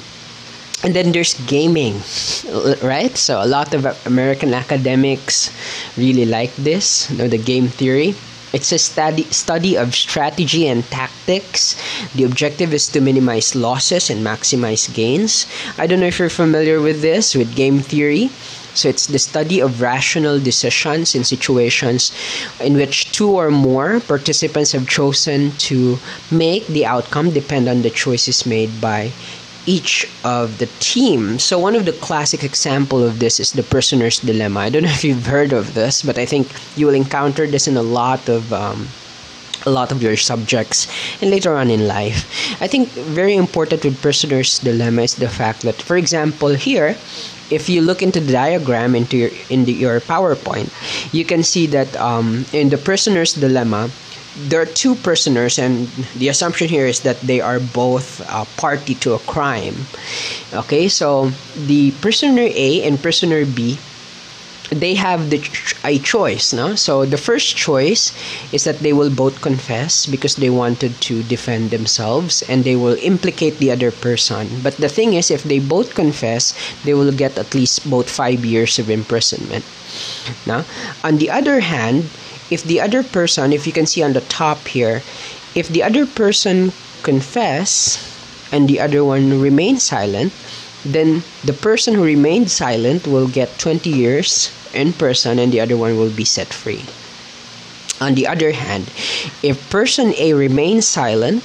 And 0.83 0.95
then 0.95 1.11
there's 1.11 1.37
gaming, 1.45 2.01
right? 2.81 3.15
So 3.15 3.41
a 3.41 3.45
lot 3.45 3.73
of 3.73 3.85
American 4.07 4.53
academics 4.53 5.53
really 5.95 6.25
like 6.25 6.55
this, 6.55 7.09
you 7.11 7.17
know, 7.17 7.27
the 7.27 7.37
game 7.37 7.67
theory. 7.67 8.15
It's 8.51 8.73
a 8.73 8.79
study 8.79 9.23
study 9.31 9.77
of 9.77 9.95
strategy 9.95 10.67
and 10.67 10.83
tactics. 10.91 11.77
The 12.15 12.25
objective 12.25 12.73
is 12.73 12.89
to 12.89 12.99
minimize 12.99 13.55
losses 13.55 14.09
and 14.09 14.25
maximize 14.25 14.91
gains. 14.91 15.47
I 15.77 15.87
don't 15.87 16.01
know 16.01 16.11
if 16.11 16.19
you're 16.19 16.33
familiar 16.33 16.81
with 16.81 17.01
this 17.01 17.33
with 17.33 17.55
game 17.55 17.79
theory. 17.79 18.29
So 18.73 18.89
it's 18.89 19.07
the 19.07 19.19
study 19.19 19.59
of 19.59 19.81
rational 19.81 20.39
decisions 20.39 21.15
in 21.15 21.23
situations 21.23 22.11
in 22.59 22.75
which 22.75 23.11
two 23.11 23.29
or 23.29 23.51
more 23.51 23.99
participants 23.99 24.71
have 24.71 24.87
chosen 24.87 25.51
to 25.69 25.99
make 26.31 26.67
the 26.67 26.85
outcome 26.85 27.31
depend 27.31 27.67
on 27.67 27.81
the 27.81 27.89
choices 27.89 28.45
made 28.45 28.81
by 28.81 29.11
each 29.65 30.09
of 30.23 30.57
the 30.57 30.67
team. 30.79 31.37
So 31.37 31.59
one 31.59 31.75
of 31.75 31.85
the 31.85 31.93
classic 31.93 32.43
example 32.43 33.03
of 33.03 33.19
this 33.19 33.39
is 33.39 33.51
the 33.51 33.63
prisoner's 33.63 34.19
dilemma. 34.19 34.61
I 34.61 34.69
don't 34.69 34.83
know 34.83 34.89
if 34.89 35.03
you've 35.03 35.25
heard 35.25 35.53
of 35.53 35.73
this, 35.73 36.01
but 36.01 36.17
I 36.17 36.25
think 36.25 36.49
you 36.75 36.87
will 36.87 36.95
encounter 36.95 37.45
this 37.45 37.67
in 37.67 37.77
a 37.77 37.83
lot 37.83 38.27
of 38.27 38.51
um, 38.53 38.87
a 39.65 39.69
lot 39.69 39.91
of 39.91 40.01
your 40.01 40.17
subjects 40.17 40.87
and 41.21 41.31
later 41.31 41.55
on 41.55 41.69
in 41.69 41.87
life. 41.87 42.25
I 42.61 42.67
think 42.67 42.89
very 42.89 43.35
important 43.35 43.83
with 43.83 44.01
prisoner's 44.01 44.59
dilemma 44.59 45.03
is 45.03 45.15
the 45.15 45.29
fact 45.29 45.61
that, 45.61 45.81
for 45.81 45.97
example, 45.97 46.49
here 46.49 46.97
if 47.51 47.67
you 47.67 47.81
look 47.81 48.01
into 48.01 48.19
the 48.19 48.31
diagram 48.31 48.95
into 48.95 49.17
your 49.17 49.29
in 49.49 49.65
the, 49.65 49.73
your 49.73 49.99
PowerPoint, 49.99 50.71
you 51.13 51.25
can 51.25 51.43
see 51.43 51.67
that 51.67 51.93
um, 51.99 52.45
in 52.53 52.69
the 52.69 52.77
prisoner's 52.77 53.33
dilemma, 53.33 53.91
there 54.47 54.61
are 54.61 54.65
two 54.65 54.95
prisoners, 54.95 55.59
and 55.59 55.87
the 56.15 56.29
assumption 56.29 56.69
here 56.69 56.87
is 56.87 57.01
that 57.01 57.19
they 57.19 57.41
are 57.41 57.59
both 57.59 58.23
uh, 58.29 58.45
party 58.55 58.95
to 59.03 59.13
a 59.13 59.19
crime. 59.27 59.75
Okay, 60.53 60.87
so 60.87 61.31
the 61.67 61.91
prisoner 61.99 62.47
A 62.47 62.83
and 62.83 62.99
prisoner 63.01 63.45
B 63.45 63.77
they 64.71 64.95
have 64.95 65.29
the 65.29 65.39
ch- 65.39 65.75
a 65.83 65.99
choice 65.99 66.53
no? 66.53 66.75
So 66.75 67.05
the 67.05 67.17
first 67.17 67.55
choice 67.55 68.11
is 68.51 68.63
that 68.63 68.79
they 68.79 68.93
will 68.93 69.09
both 69.11 69.41
confess 69.41 70.05
because 70.05 70.35
they 70.35 70.49
wanted 70.49 70.99
to 71.11 71.23
defend 71.23 71.71
themselves 71.71 72.41
and 72.47 72.63
they 72.63 72.75
will 72.75 72.97
implicate 73.01 73.59
the 73.59 73.71
other 73.71 73.91
person. 73.91 74.47
But 74.63 74.77
the 74.77 74.89
thing 74.89 75.13
is 75.13 75.29
if 75.29 75.43
they 75.43 75.59
both 75.59 75.93
confess 75.93 76.55
they 76.83 76.93
will 76.93 77.11
get 77.11 77.37
at 77.37 77.53
least 77.53 77.89
both 77.89 78.09
5 78.09 78.45
years 78.45 78.79
of 78.79 78.89
imprisonment 78.89 79.65
now 80.45 80.63
on 81.03 81.17
the 81.17 81.29
other 81.29 81.59
hand 81.59 82.09
if 82.49 82.63
the 82.63 82.79
other 82.79 83.03
person 83.03 83.51
if 83.53 83.67
you 83.67 83.73
can 83.73 83.85
see 83.85 84.01
on 84.03 84.13
the 84.13 84.21
top 84.31 84.59
here 84.67 85.01
if 85.55 85.67
the 85.67 85.83
other 85.83 86.05
person 86.05 86.71
confess 87.03 87.99
and 88.51 88.67
the 88.67 88.79
other 88.79 89.03
one 89.03 89.41
remains 89.41 89.83
silent 89.83 90.31
then 90.85 91.23
the 91.43 91.53
person 91.53 91.93
who 91.93 92.03
remained 92.03 92.49
silent 92.49 93.05
will 93.07 93.27
get 93.27 93.59
20 93.59 93.89
years 93.89 94.49
in 94.73 94.93
person 94.93 95.39
and 95.39 95.51
the 95.51 95.59
other 95.59 95.77
one 95.77 95.97
will 95.97 96.11
be 96.11 96.25
set 96.25 96.53
free. 96.53 96.85
On 97.99 98.15
the 98.15 98.25
other 98.27 98.51
hand, 98.51 98.89
if 99.43 99.61
person 99.69 100.13
A 100.17 100.33
remains 100.33 100.87
silent 100.87 101.43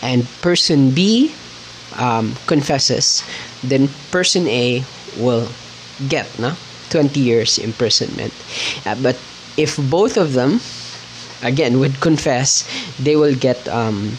and 0.00 0.26
person 0.40 0.90
B 0.92 1.34
um, 1.96 2.34
confesses, 2.46 3.22
then 3.62 3.88
person 4.10 4.48
A 4.48 4.84
will 5.18 5.48
get 6.08 6.26
no, 6.38 6.56
20 6.90 7.20
years 7.20 7.58
imprisonment. 7.58 8.32
Uh, 8.86 8.96
but 8.96 9.20
if 9.56 9.76
both 9.76 10.16
of 10.16 10.32
them, 10.32 10.60
again, 11.42 11.78
would 11.78 12.00
confess, 12.00 12.64
they 12.98 13.14
will 13.16 13.34
get 13.34 13.68
um, 13.68 14.16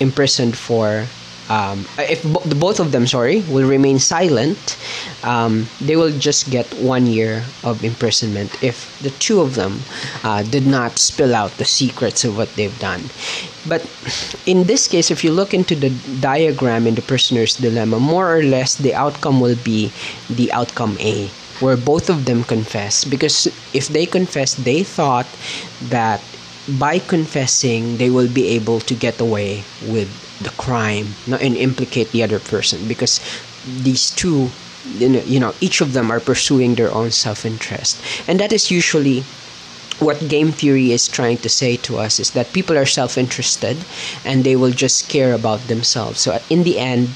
imprisoned 0.00 0.56
for 0.56 1.06
um, 1.48 1.86
if 1.98 2.22
both 2.60 2.80
of 2.80 2.92
them, 2.92 3.06
sorry, 3.06 3.40
will 3.48 3.66
remain 3.66 3.98
silent, 3.98 4.76
um, 5.24 5.66
they 5.80 5.96
will 5.96 6.12
just 6.12 6.50
get 6.50 6.66
one 6.74 7.06
year 7.06 7.44
of 7.64 7.82
imprisonment 7.82 8.62
if 8.62 8.98
the 9.00 9.10
two 9.10 9.40
of 9.40 9.54
them 9.54 9.80
uh, 10.24 10.42
did 10.42 10.66
not 10.66 10.98
spill 10.98 11.34
out 11.34 11.50
the 11.56 11.64
secrets 11.64 12.24
of 12.24 12.36
what 12.36 12.54
they've 12.56 12.78
done. 12.78 13.02
But 13.66 13.88
in 14.46 14.64
this 14.64 14.88
case, 14.88 15.10
if 15.10 15.24
you 15.24 15.32
look 15.32 15.54
into 15.54 15.74
the 15.74 15.90
diagram 16.20 16.86
in 16.86 16.94
the 16.94 17.02
prisoner's 17.02 17.56
dilemma, 17.56 17.98
more 17.98 18.36
or 18.36 18.42
less 18.42 18.76
the 18.76 18.94
outcome 18.94 19.40
will 19.40 19.56
be 19.64 19.92
the 20.28 20.52
outcome 20.52 20.96
A, 21.00 21.28
where 21.60 21.76
both 21.76 22.10
of 22.10 22.26
them 22.26 22.44
confess. 22.44 23.04
Because 23.04 23.46
if 23.72 23.88
they 23.88 24.06
confess, 24.06 24.54
they 24.54 24.82
thought 24.82 25.26
that 25.88 26.22
by 26.78 26.98
confessing, 26.98 27.96
they 27.96 28.10
will 28.10 28.28
be 28.28 28.48
able 28.48 28.80
to 28.80 28.94
get 28.94 29.20
away 29.20 29.64
with 29.88 30.27
the 30.40 30.50
crime 30.50 31.14
and 31.26 31.56
implicate 31.56 32.12
the 32.12 32.22
other 32.22 32.38
person 32.38 32.86
because 32.86 33.20
these 33.64 34.10
two 34.10 34.50
you 34.96 35.38
know 35.38 35.54
each 35.60 35.80
of 35.80 35.92
them 35.92 36.10
are 36.10 36.20
pursuing 36.20 36.74
their 36.76 36.92
own 36.92 37.10
self-interest. 37.10 38.00
And 38.26 38.40
that 38.40 38.52
is 38.52 38.70
usually 38.70 39.24
what 39.98 40.28
game 40.28 40.52
theory 40.52 40.92
is 40.92 41.08
trying 41.08 41.38
to 41.38 41.48
say 41.48 41.76
to 41.76 41.98
us 41.98 42.20
is 42.20 42.30
that 42.30 42.52
people 42.52 42.78
are 42.78 42.86
self-interested 42.86 43.76
and 44.24 44.44
they 44.44 44.54
will 44.54 44.70
just 44.70 45.08
care 45.08 45.34
about 45.34 45.66
themselves. 45.66 46.20
So 46.20 46.38
in 46.48 46.62
the 46.62 46.78
end 46.78 47.10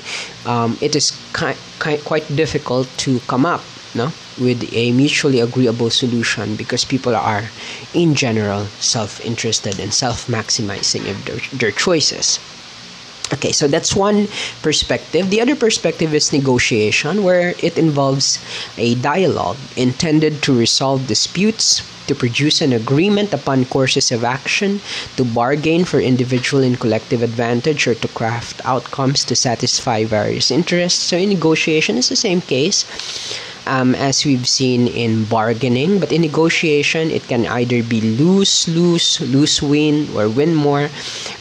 um, 0.45 0.79
it 0.81 0.97
is 0.97 1.17
ki- 1.33 1.55
ki- 1.81 2.03
quite 2.05 2.27
difficult 2.35 2.89
to 2.99 3.21
come 3.21 3.47
up 3.47 3.63
no, 3.95 4.11
with 4.41 4.73
a 4.73 4.91
mutually 4.93 5.39
agreeable 5.39 5.91
solution 5.91 6.57
because 6.57 6.85
people 6.85 7.15
are 7.15 7.51
in 7.95 8.15
general 8.15 8.67
self-interested 8.81 9.79
and 9.79 9.93
self-maximizing 9.93 11.09
of 11.11 11.25
their, 11.25 11.59
their 11.59 11.71
choices 11.71 12.41
Okay, 13.33 13.53
so 13.53 13.67
that's 13.67 13.97
one 13.97 14.29
perspective. 14.61 15.31
The 15.31 15.41
other 15.41 15.57
perspective 15.57 16.13
is 16.13 16.33
negotiation, 16.33 17.25
where 17.25 17.55
it 17.59 17.79
involves 17.79 18.39
a 18.77 18.95
dialogue 18.97 19.57
intended 19.77 20.43
to 20.43 20.57
resolve 20.57 21.07
disputes, 21.07 21.81
to 22.09 22.15
produce 22.15 22.61
an 22.61 22.73
agreement 22.73 23.33
upon 23.33 23.65
courses 23.65 24.13
of 24.13 24.23
action, 24.23 24.81
to 25.17 25.25
bargain 25.25 25.85
for 25.85 25.99
individual 25.99 26.63
and 26.63 26.79
collective 26.79 27.23
advantage, 27.23 27.87
or 27.87 27.95
to 27.95 28.09
craft 28.09 28.61
outcomes 28.65 29.25
to 29.25 29.35
satisfy 29.35 30.05
various 30.05 30.51
interests. 30.51 31.01
So, 31.03 31.17
in 31.17 31.31
negotiation, 31.31 31.97
it's 31.97 32.11
the 32.11 32.17
same 32.17 32.43
case 32.43 32.85
um, 33.67 33.95
as 33.95 34.25
we've 34.25 34.47
seen 34.47 34.89
in 34.89 35.25
bargaining. 35.25 35.99
But 35.99 36.13
in 36.13 36.23
negotiation, 36.23 37.11
it 37.11 37.27
can 37.29 37.47
either 37.47 37.83
be 37.83 38.01
lose, 38.01 38.69
lose, 38.69 39.21
lose, 39.21 39.63
win, 39.63 40.09
or 40.17 40.29
win 40.29 40.55
more. 40.55 40.89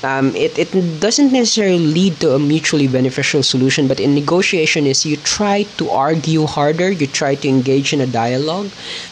Um, 0.04 0.36
it, 0.36 0.58
it 0.58 1.00
doesn't 1.00 1.32
necessarily 1.32 1.80
lead 1.80 2.20
to 2.22 2.34
a 2.36 2.40
mutually 2.40 2.88
beneficial 2.88 3.44
solution, 3.44 3.88
but 3.88 4.00
in 4.00 4.16
negotiation 4.16 4.86
is 4.86 5.06
you 5.06 5.18
try 5.18 5.63
to 5.78 5.90
argue 5.90 6.46
harder, 6.46 6.92
you 6.92 7.08
try 7.08 7.36
to 7.36 7.48
engage 7.48 7.94
in 7.94 8.01
a 8.01 8.08
dialogue, 8.08 8.70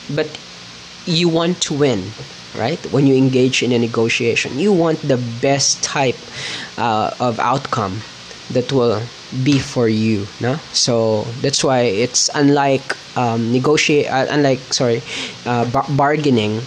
but 0.10 0.28
you 1.06 1.30
want 1.30 1.62
to 1.62 1.74
win 1.74 2.12
right 2.58 2.80
when 2.92 3.06
you 3.08 3.16
engage 3.16 3.62
in 3.62 3.72
a 3.72 3.78
negotiation 3.80 4.58
you 4.58 4.74
want 4.74 5.00
the 5.02 5.18
best 5.18 5.84
type 5.84 6.18
uh, 6.78 7.14
of 7.20 7.40
outcome 7.40 8.02
that 8.50 8.72
will 8.72 9.02
be 9.44 9.60
for 9.60 9.88
you 9.88 10.28
no? 10.40 10.58
So 10.74 11.24
that's 11.42 11.64
why 11.64 11.82
it's 11.82 12.30
unlike 12.34 12.96
um, 13.18 13.52
negotiate 13.52 14.08
uh, 14.10 14.26
unlike 14.30 14.60
sorry 14.74 15.02
uh, 15.46 15.70
bar- 15.70 15.86
bargaining 15.90 16.62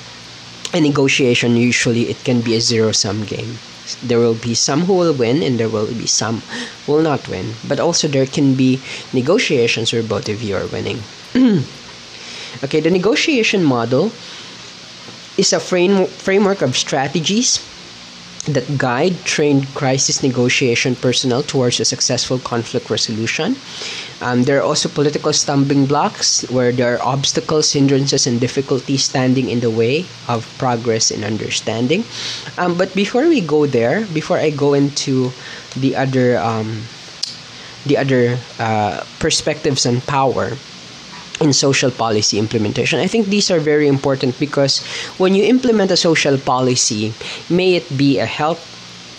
and 0.72 0.84
negotiation 0.84 1.56
usually 1.56 2.08
it 2.10 2.22
can 2.24 2.40
be 2.40 2.56
a 2.56 2.60
zero 2.60 2.92
sum 2.92 3.24
game. 3.24 3.58
There 4.02 4.18
will 4.18 4.34
be 4.34 4.54
some 4.54 4.82
who 4.82 4.94
will 4.94 5.12
win 5.14 5.42
and 5.42 5.58
there 5.60 5.68
will 5.68 5.86
be 5.92 6.06
some 6.06 6.40
who 6.86 6.92
will 6.94 7.02
not 7.02 7.28
win. 7.28 7.54
But 7.66 7.80
also 7.80 8.08
there 8.08 8.26
can 8.26 8.54
be 8.54 8.80
negotiations 9.12 9.92
where 9.92 10.02
both 10.02 10.28
of 10.28 10.42
you 10.42 10.56
are 10.56 10.66
winning. 10.66 11.02
Okay 12.62 12.80
the 12.80 12.90
negotiation 12.90 13.64
model 13.64 14.12
is 15.36 15.52
a 15.52 15.60
frame- 15.60 16.06
framework 16.06 16.62
of 16.62 16.76
strategies 16.76 17.58
that 18.46 18.66
guide 18.76 19.14
trained 19.24 19.66
crisis 19.74 20.22
negotiation 20.22 20.96
personnel 20.96 21.42
towards 21.42 21.78
a 21.78 21.84
successful 21.84 22.38
conflict 22.38 22.90
resolution. 22.90 23.54
Um, 24.20 24.42
there 24.44 24.58
are 24.58 24.62
also 24.62 24.88
political 24.88 25.32
stumbling 25.32 25.86
blocks 25.86 26.42
where 26.50 26.72
there 26.72 26.94
are 26.98 27.02
obstacles, 27.02 27.72
hindrances, 27.72 28.26
and 28.26 28.40
difficulties 28.40 29.04
standing 29.04 29.48
in 29.48 29.60
the 29.60 29.70
way 29.70 30.06
of 30.26 30.46
progress 30.58 31.10
and 31.10 31.24
understanding. 31.24 32.04
Um, 32.58 32.76
but 32.76 32.94
before 32.94 33.28
we 33.28 33.40
go 33.40 33.66
there, 33.66 34.06
before 34.06 34.38
I 34.38 34.50
go 34.50 34.74
into 34.74 35.30
the 35.76 35.94
other 35.94 36.38
um, 36.38 36.82
the 37.86 37.98
other 37.98 38.38
uh, 38.58 39.02
perspectives 39.18 39.86
on 39.86 40.00
power, 40.02 40.54
in 41.42 41.52
social 41.52 41.90
policy 41.90 42.38
implementation. 42.38 42.98
I 43.00 43.06
think 43.06 43.26
these 43.26 43.50
are 43.50 43.60
very 43.60 43.88
important 43.88 44.38
because 44.38 44.80
when 45.18 45.34
you 45.34 45.44
implement 45.44 45.90
a 45.90 45.96
social 45.96 46.38
policy, 46.38 47.14
may 47.50 47.74
it 47.74 47.96
be 47.96 48.18
a 48.18 48.26
health 48.26 48.68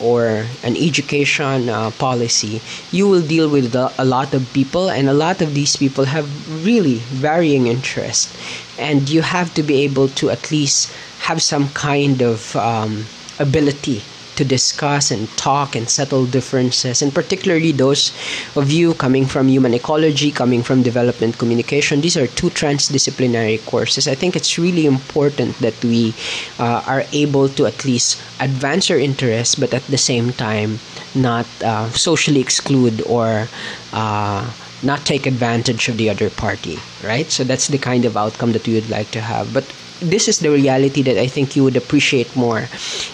or 0.02 0.46
an 0.64 0.76
education 0.76 1.70
uh, 1.70 1.92
policy, 1.92 2.62
you 2.92 3.08
will 3.08 3.22
deal 3.22 3.48
with 3.48 3.74
a 3.76 4.04
lot 4.04 4.34
of 4.34 4.52
people, 4.54 4.90
and 4.90 5.08
a 5.08 5.14
lot 5.14 5.42
of 5.42 5.54
these 5.54 5.76
people 5.78 6.06
have 6.06 6.28
really 6.66 6.98
varying 7.14 7.68
interests, 7.68 8.34
and 8.78 9.10
you 9.10 9.22
have 9.22 9.54
to 9.54 9.64
be 9.64 9.84
able 9.84 10.10
to 10.10 10.30
at 10.30 10.52
least 10.52 10.92
have 11.30 11.42
some 11.42 11.70
kind 11.70 12.22
of 12.22 12.56
um, 12.56 13.06
ability 13.40 14.04
to 14.36 14.44
discuss 14.46 15.12
and 15.12 15.30
talk 15.38 15.76
and 15.76 15.90
settle 15.90 16.26
differences, 16.26 17.02
and 17.02 17.14
particularly 17.14 17.72
those 17.72 18.12
of 18.56 18.72
you 18.72 18.94
coming 18.94 19.26
from 19.26 19.48
human 19.48 19.74
ecology, 19.74 20.32
coming 20.32 20.64
from 20.64 20.84
development 20.84 21.38
communication. 21.38 22.02
These 22.02 22.18
are 22.18 22.28
two 22.28 22.50
transdisciplinary 22.50 23.64
courses. 23.66 24.08
I 24.08 24.16
think 24.16 24.36
it's 24.36 24.58
really 24.58 24.86
important 24.86 25.58
that 25.60 25.78
we 25.84 26.14
uh, 26.60 26.84
are 26.86 27.04
able 27.14 27.50
to 27.50 27.66
at 27.66 27.86
least 27.86 28.22
advance 28.40 28.90
our 28.90 28.98
interests, 28.98 29.56
but 29.56 29.74
at 29.74 29.86
the 29.88 29.98
same 29.98 30.32
time, 30.34 30.80
not 31.16 31.46
uh, 31.64 31.90
socially 31.92 32.40
exclude 32.42 33.02
or 33.06 33.48
uh, 33.94 34.52
not 34.84 35.06
take 35.06 35.26
advantage 35.26 35.88
of 35.88 35.98
the 35.98 36.10
other 36.10 36.30
party, 36.30 36.78
right? 37.04 37.32
So 37.32 37.44
that's 37.44 37.68
the 37.68 37.78
kind 37.78 38.06
of 38.06 38.18
outcome 38.18 38.52
that 38.52 38.68
we 38.68 38.74
would 38.76 38.90
like 38.90 39.12
to 39.12 39.22
have. 39.22 39.54
But 39.54 39.64
this 40.00 40.28
is 40.28 40.40
the 40.40 40.50
reality 40.50 41.02
that 41.04 41.18
I 41.18 41.28
think 41.28 41.56
you 41.56 41.64
would 41.64 41.78
appreciate 41.78 42.36
more 42.36 42.70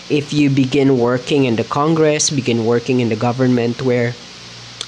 if 0.09 0.33
you 0.33 0.49
begin 0.49 0.97
working 0.97 1.45
in 1.45 1.55
the 1.55 1.63
Congress, 1.63 2.29
begin 2.29 2.65
working 2.65 2.99
in 2.99 3.09
the 3.09 3.15
government, 3.15 3.81
where 3.81 4.15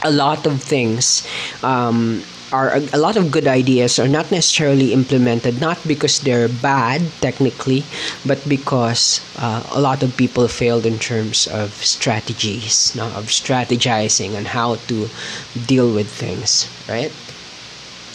a 0.04 0.12
lot 0.12 0.48
of 0.48 0.62
things 0.62 1.28
um, 1.64 2.24
are 2.52 2.76
a, 2.76 2.82
a, 2.94 3.00
lot 3.00 3.18
of 3.18 3.32
good 3.32 3.48
ideas 3.48 4.00
are 4.00 4.08
not 4.08 4.32
necessarily 4.32 4.94
implemented, 4.94 5.62
not 5.62 5.80
because 5.88 6.20
they're 6.22 6.50
bad 6.50 7.02
technically, 7.22 7.84
but 8.26 8.42
because 8.48 9.22
uh, 9.38 9.64
a 9.72 9.80
lot 9.80 10.04
of 10.04 10.16
people 10.18 10.48
failed 10.48 10.86
in 10.86 11.00
terms 11.00 11.48
of 11.48 11.74
strategies, 11.84 12.96
no, 12.96 13.08
of 13.14 13.28
strategizing 13.28 14.36
on 14.36 14.46
how 14.46 14.76
to 14.88 15.08
deal 15.66 15.94
with 15.94 16.10
things, 16.10 16.68
right? 16.90 17.12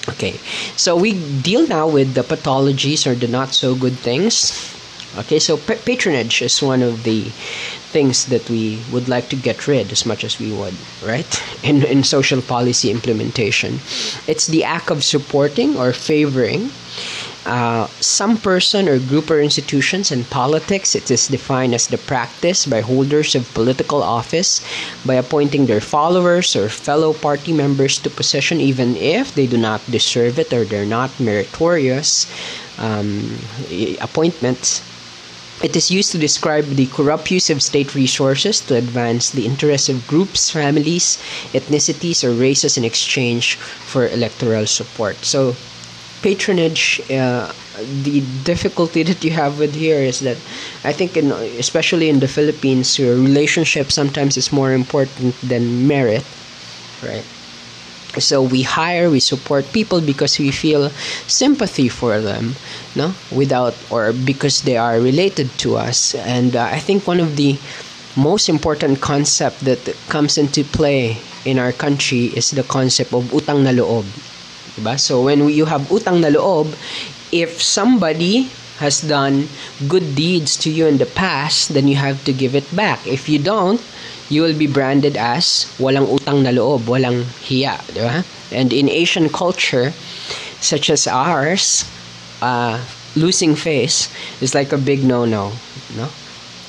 Okay, 0.08 0.38
so 0.76 0.94
we 0.94 1.14
deal 1.42 1.66
now 1.66 1.88
with 1.88 2.14
the 2.14 2.22
pathologies 2.22 3.06
or 3.06 3.14
the 3.14 3.26
not 3.26 3.54
so 3.54 3.74
good 3.74 3.98
things. 3.98 4.54
Okay, 5.18 5.38
so 5.40 5.56
pa- 5.56 5.80
patronage 5.84 6.42
is 6.42 6.62
one 6.62 6.82
of 6.82 7.02
the 7.02 7.24
things 7.90 8.26
that 8.26 8.48
we 8.48 8.78
would 8.92 9.08
like 9.08 9.28
to 9.30 9.36
get 9.36 9.66
rid 9.66 9.90
as 9.90 10.06
much 10.06 10.22
as 10.22 10.38
we 10.38 10.52
would, 10.52 10.74
right? 11.02 11.26
In, 11.64 11.82
in 11.82 12.04
social 12.04 12.40
policy 12.42 12.90
implementation, 12.90 13.80
it's 14.28 14.46
the 14.46 14.62
act 14.62 14.90
of 14.90 15.02
supporting 15.02 15.76
or 15.76 15.92
favoring 15.92 16.70
uh, 17.46 17.86
some 18.00 18.36
person 18.36 18.88
or 18.88 18.98
group 18.98 19.30
or 19.30 19.40
institutions 19.40 20.10
in 20.10 20.24
politics. 20.24 20.94
It 20.94 21.10
is 21.10 21.28
defined 21.28 21.74
as 21.74 21.86
the 21.86 21.98
practice 21.98 22.66
by 22.66 22.80
holders 22.80 23.34
of 23.34 23.52
political 23.54 24.02
office 24.02 24.60
by 25.06 25.14
appointing 25.14 25.66
their 25.66 25.80
followers 25.80 26.54
or 26.54 26.68
fellow 26.68 27.14
party 27.14 27.52
members 27.52 27.98
to 28.00 28.10
position, 28.10 28.60
even 28.60 28.96
if 28.96 29.34
they 29.34 29.46
do 29.46 29.56
not 29.56 29.80
deserve 29.90 30.38
it 30.38 30.52
or 30.52 30.64
they're 30.64 30.84
not 30.84 31.18
meritorious 31.20 32.26
um, 32.78 33.38
appointments 34.00 34.82
it 35.62 35.74
is 35.74 35.90
used 35.90 36.12
to 36.12 36.18
describe 36.18 36.66
the 36.76 36.86
corrupt 36.86 37.30
use 37.30 37.48
of 37.48 37.62
state 37.62 37.94
resources 37.94 38.60
to 38.60 38.76
advance 38.76 39.30
the 39.30 39.46
interests 39.46 39.88
of 39.88 40.06
groups, 40.06 40.50
families, 40.50 41.16
ethnicities, 41.54 42.22
or 42.22 42.32
races 42.32 42.76
in 42.76 42.84
exchange 42.84 43.56
for 43.56 44.06
electoral 44.08 44.66
support. 44.66 45.16
So, 45.24 45.56
patronage, 46.26 46.98
uh, 47.06 47.54
the 48.02 48.18
difficulty 48.42 49.04
that 49.06 49.22
you 49.22 49.30
have 49.30 49.60
with 49.62 49.78
here 49.78 50.02
is 50.02 50.18
that 50.26 50.36
I 50.82 50.90
think, 50.90 51.16
in, 51.16 51.30
especially 51.62 52.08
in 52.10 52.18
the 52.18 52.26
Philippines, 52.26 52.98
your 52.98 53.14
relationship 53.14 53.92
sometimes 53.92 54.36
is 54.36 54.50
more 54.50 54.72
important 54.72 55.38
than 55.38 55.86
merit, 55.86 56.26
right? 56.98 57.22
so 58.18 58.40
we 58.40 58.62
hire 58.62 59.10
we 59.10 59.20
support 59.20 59.70
people 59.76 60.00
because 60.00 60.38
we 60.38 60.50
feel 60.50 60.88
sympathy 61.28 61.86
for 61.86 62.18
them 62.18 62.54
no? 62.96 63.12
Without 63.30 63.76
or 63.90 64.14
because 64.14 64.62
they 64.62 64.78
are 64.78 64.98
related 64.98 65.50
to 65.58 65.76
us. 65.76 66.14
And 66.14 66.56
uh, 66.56 66.64
i 66.72 66.80
think 66.80 67.06
one 67.06 67.20
of 67.20 67.36
the 67.36 67.58
most 68.16 68.48
important 68.48 69.02
concept 69.04 69.60
that 69.68 69.84
comes 70.08 70.38
into 70.38 70.64
play 70.64 71.20
in 71.44 71.58
our 71.58 71.72
country 71.72 72.32
is 72.32 72.56
the 72.56 72.64
concept 72.64 73.12
of 73.12 73.28
utang 73.36 73.60
na 73.68 73.76
loob 73.76 74.08
diba? 74.76 75.00
so 75.00 75.24
when 75.24 75.48
you 75.48 75.64
have 75.64 75.82
utang 75.88 76.20
na 76.20 76.28
loob 76.28 76.72
if 77.32 77.60
somebody 77.60 78.52
has 78.78 79.00
done 79.00 79.48
good 79.88 80.14
deeds 80.14 80.56
to 80.56 80.68
you 80.68 80.86
in 80.86 81.00
the 81.00 81.08
past 81.08 81.72
then 81.72 81.88
you 81.88 81.96
have 81.96 82.20
to 82.24 82.32
give 82.32 82.54
it 82.54 82.68
back 82.76 83.00
if 83.08 83.28
you 83.28 83.40
don't 83.40 83.80
you 84.28 84.42
will 84.42 84.56
be 84.56 84.66
branded 84.66 85.16
as 85.16 85.70
walang 85.78 86.06
utang 86.10 86.42
na 86.42 86.50
loob, 86.50 86.90
walang 86.90 87.24
hiya? 87.46 87.78
And 88.50 88.72
in 88.72 88.88
Asian 88.88 89.28
culture, 89.28 89.92
such 90.60 90.90
as 90.90 91.06
ours, 91.06 91.86
uh, 92.42 92.82
losing 93.14 93.54
face 93.54 94.10
is 94.42 94.54
like 94.54 94.72
a 94.72 94.78
big 94.78 95.04
no-no, 95.04 95.52
no? 95.94 96.08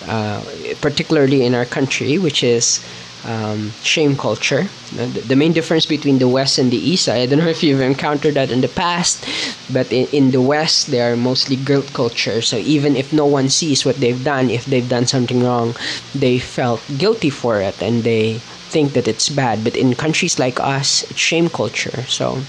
Uh, 0.05 0.41
particularly 0.79 1.43
in 1.43 1.55
our 1.55 1.65
country, 1.65 2.17
which 2.17 2.43
is 2.43 2.85
um, 3.27 3.71
shame 3.83 4.15
culture. 4.15 4.67
The, 4.95 5.35
main 5.35 5.53
difference 5.53 5.85
between 5.85 6.17
the 6.17 6.27
West 6.27 6.57
and 6.57 6.71
the 6.71 6.77
East, 6.77 7.09
I 7.09 7.25
don't 7.25 7.39
know 7.39 7.47
if 7.47 7.61
you've 7.61 7.81
encountered 7.81 8.35
that 8.35 8.51
in 8.51 8.61
the 8.61 8.69
past, 8.69 9.27
but 9.71 9.91
in, 9.91 10.07
in 10.07 10.31
the 10.31 10.41
West, 10.41 10.87
they 10.87 11.01
are 11.01 11.15
mostly 11.15 11.57
guilt 11.57 11.93
culture. 11.93 12.41
So 12.41 12.57
even 12.57 12.95
if 12.95 13.11
no 13.11 13.25
one 13.25 13.49
sees 13.49 13.85
what 13.85 13.97
they've 13.97 14.23
done, 14.23 14.49
if 14.49 14.65
they've 14.65 14.87
done 14.87 15.05
something 15.05 15.43
wrong, 15.43 15.75
they 16.15 16.39
felt 16.39 16.81
guilty 16.97 17.29
for 17.29 17.61
it 17.61 17.81
and 17.81 18.03
they 18.03 18.39
think 18.71 18.93
that 18.93 19.07
it's 19.07 19.29
bad. 19.29 19.63
But 19.63 19.75
in 19.75 19.93
countries 19.93 20.39
like 20.39 20.59
us, 20.59 21.03
it's 21.11 21.19
shame 21.19 21.49
culture. 21.49 22.03
So 22.07 22.41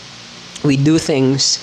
we 0.65 0.77
do 0.77 0.99
things. 0.99 1.59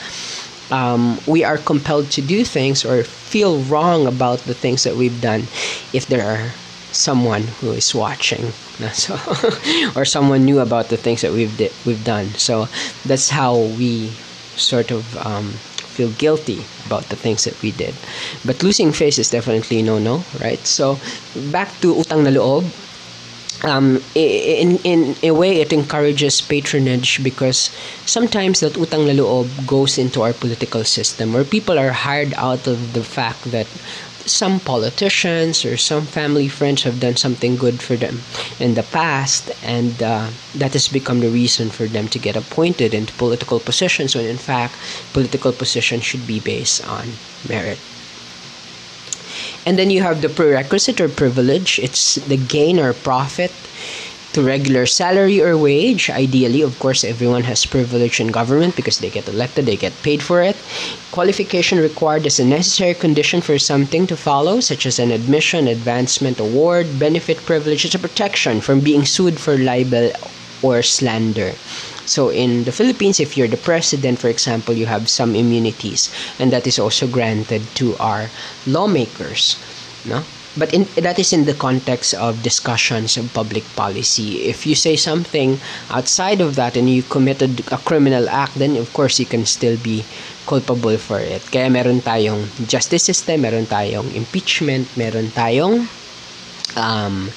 Um, 0.72 1.20
we 1.28 1.44
are 1.44 1.58
compelled 1.58 2.12
to 2.12 2.22
do 2.22 2.44
things 2.44 2.84
or 2.84 3.04
feel 3.04 3.62
wrong 3.62 4.08
about 4.08 4.40
the 4.40 4.54
things 4.54 4.84
that 4.84 4.96
we've 4.96 5.22
done 5.22 5.42
if 5.94 6.08
there 6.08 6.26
are 6.26 6.52
someone 6.96 7.44
who 7.60 7.72
is 7.72 7.94
watching 7.94 8.52
so 8.94 9.16
or 9.96 10.06
someone 10.06 10.44
knew 10.46 10.60
about 10.60 10.90
the 10.90 10.98
things 10.98 11.22
that 11.22 11.32
we've 11.32 11.56
di- 11.58 11.72
we've 11.86 12.04
done. 12.04 12.36
So 12.36 12.68
that's 13.06 13.30
how 13.30 13.56
we 13.58 14.12
sort 14.56 14.92
of 14.92 15.16
um, 15.18 15.54
feel 15.96 16.12
guilty 16.12 16.66
about 16.86 17.10
the 17.10 17.16
things 17.16 17.44
that 17.46 17.60
we 17.62 17.72
did. 17.72 17.96
But 18.44 18.64
losing 18.64 18.92
face 18.92 19.18
is 19.18 19.30
definitely 19.30 19.82
no 19.82 20.00
no 20.00 20.24
right? 20.40 20.60
So 20.68 21.00
back 21.52 21.72
to 21.82 21.96
utang 21.96 22.24
na 22.24 22.32
loob. 22.32 22.68
Um, 23.64 24.04
in, 24.14 24.78
in 24.84 25.16
a 25.24 25.32
way 25.32 25.62
it 25.62 25.72
encourages 25.72 26.42
patronage 26.42 27.24
because 27.24 27.72
sometimes 28.06 28.60
that 28.60 28.74
utang 28.74 29.08
na 29.08 29.16
loob 29.16 29.48
goes 29.66 29.98
into 29.98 30.22
our 30.22 30.34
political 30.34 30.84
system 30.84 31.32
where 31.34 31.46
people 31.48 31.80
are 31.80 31.92
hired 31.96 32.34
out 32.36 32.68
of 32.68 32.94
the 32.94 33.04
fact 33.04 33.50
that 33.56 33.68
some 34.26 34.60
politicians 34.60 35.64
or 35.66 35.78
some 35.78 36.06
family 36.06 36.48
friends 36.48 36.84
have 36.84 37.00
done 37.00 37.16
something 37.16 37.56
good 37.56 37.82
for 37.82 37.96
them 37.96 38.22
in 38.60 38.74
the 38.74 38.84
past, 38.84 39.52
and 39.64 40.02
uh, 40.02 40.30
that 40.56 40.74
has 40.74 40.88
become 40.88 41.20
the 41.20 41.30
reason 41.30 41.70
for 41.70 41.86
them 41.86 42.08
to 42.10 42.20
get 42.20 42.36
appointed 42.36 42.94
into 42.94 43.14
political 43.14 43.60
positions 43.60 44.16
when, 44.16 44.26
in 44.26 44.38
fact, 44.38 44.76
political 45.14 45.52
positions 45.52 46.04
should 46.04 46.26
be 46.26 46.40
based 46.40 46.86
on 46.88 47.14
merit. 47.48 47.80
And 49.66 49.80
then 49.80 49.90
you 49.90 50.02
have 50.02 50.22
the 50.22 50.30
prerequisite 50.30 51.02
or 51.02 51.10
privilege, 51.10 51.80
it's 51.80 52.16
the 52.16 52.38
gain 52.38 52.80
or 52.80 52.94
profit 52.94 53.52
to 54.36 54.44
regular 54.44 54.86
salary 54.86 55.42
or 55.42 55.58
wage. 55.58 56.12
Ideally, 56.12 56.62
of 56.62 56.78
course, 56.78 57.08
everyone 57.08 57.48
has 57.48 57.66
privilege 57.66 58.20
in 58.20 58.36
government 58.36 58.76
because 58.76 59.00
they 59.00 59.10
get 59.10 59.32
elected, 59.32 59.66
they 59.66 59.80
get 59.80 59.96
paid 60.04 60.22
for 60.22 60.44
it. 60.44 60.60
Qualification 61.16 61.80
required 61.80 62.28
is 62.28 62.40
a 62.40 62.46
necessary 62.46 62.94
condition 62.94 63.40
for 63.40 63.58
something 63.58 64.06
to 64.08 64.18
follow, 64.20 64.60
such 64.60 64.86
as 64.86 65.00
an 65.00 65.12
admission, 65.12 65.68
advancement, 65.72 66.40
award, 66.40 67.00
benefit, 67.00 67.38
privilege. 67.48 67.86
It's 67.86 67.96
a 67.96 68.00
protection 68.00 68.60
from 68.60 68.82
being 68.82 69.06
sued 69.06 69.40
for 69.40 69.58
libel 69.58 70.12
or 70.62 70.84
slander. 70.84 71.56
So 72.06 72.30
in 72.30 72.66
the 72.66 72.76
Philippines, 72.76 73.20
if 73.24 73.38
you're 73.38 73.48
the 73.48 73.58
president, 73.58 74.20
for 74.20 74.28
example, 74.28 74.76
you 74.76 74.86
have 74.86 75.10
some 75.10 75.34
immunities, 75.34 76.12
and 76.38 76.52
that 76.52 76.68
is 76.68 76.78
also 76.78 77.08
granted 77.08 77.64
to 77.80 77.96
our 77.98 78.28
lawmakers. 78.68 79.56
No? 80.04 80.22
But 80.58 80.74
in, 80.74 80.88
that 80.96 81.20
is 81.20 81.34
in 81.34 81.46
the 81.46 81.54
context 81.54 82.14
of 82.16 82.42
discussions 82.44 83.18
of 83.18 83.32
public 83.34 83.64
policy. 83.76 84.48
If 84.48 84.66
you 84.66 84.76
say 84.76 84.96
something 84.96 85.60
outside 85.90 86.42
of 86.42 86.56
that 86.56 86.78
and 86.78 86.90
you 86.90 87.04
committed 87.04 87.62
a 87.72 87.78
criminal 87.78 88.30
act, 88.30 88.56
then 88.56 88.76
of 88.78 88.92
course 88.94 89.20
you 89.20 89.26
can 89.26 89.46
still 89.46 89.78
be 89.78 90.04
culpable 90.48 90.98
for 90.98 91.20
it. 91.20 91.44
Kaya 91.52 91.70
meron 91.70 92.02
tayong 92.02 92.48
justice 92.68 93.04
system, 93.04 93.42
meron 93.42 93.66
tayong 93.66 94.14
impeachment, 94.16 94.88
meron 94.96 95.28
tayong 95.32 95.88
um, 96.78 97.32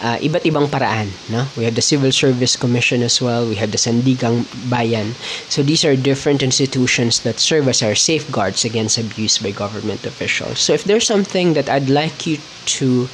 uh, 0.00 0.18
iba't 0.22 0.44
ibang 0.46 0.68
paraan. 0.70 1.10
No? 1.30 1.46
We 1.56 1.64
have 1.64 1.74
the 1.74 1.84
Civil 1.84 2.12
Service 2.12 2.56
Commission 2.56 3.02
as 3.02 3.20
well. 3.20 3.46
We 3.48 3.56
have 3.56 3.70
the 3.70 3.78
Sandigang 3.78 4.46
Bayan. 4.70 5.14
So 5.48 5.62
these 5.62 5.84
are 5.84 5.96
different 5.96 6.42
institutions 6.42 7.22
that 7.22 7.38
serve 7.38 7.68
as 7.68 7.82
our 7.82 7.94
safeguards 7.94 8.64
against 8.64 8.98
abuse 8.98 9.38
by 9.38 9.50
government 9.50 10.06
officials. 10.06 10.58
So 10.58 10.72
if 10.72 10.84
there's 10.84 11.06
something 11.06 11.54
that 11.54 11.68
I'd 11.68 11.90
like 11.90 12.26
you 12.26 12.38
to 12.78 13.08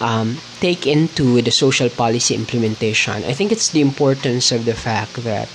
um, 0.00 0.38
take 0.60 0.86
into 0.86 1.42
the 1.42 1.50
social 1.50 1.88
policy 1.88 2.34
implementation, 2.34 3.24
I 3.24 3.32
think 3.32 3.52
it's 3.52 3.70
the 3.70 3.80
importance 3.80 4.52
of 4.52 4.64
the 4.64 4.74
fact 4.74 5.14
that 5.24 5.48